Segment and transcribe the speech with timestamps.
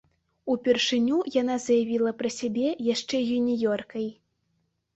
[0.53, 4.13] Упершыню яна заявіла пра сябе яшчэ юніёркай.